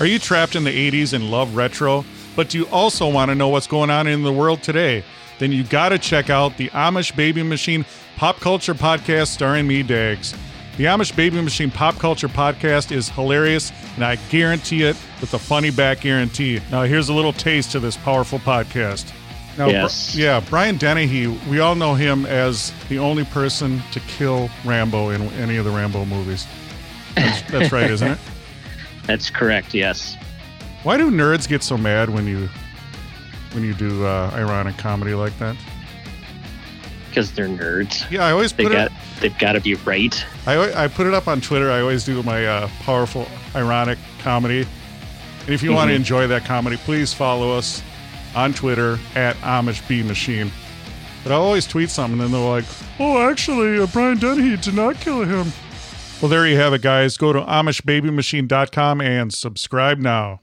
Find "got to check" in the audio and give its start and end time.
5.62-6.30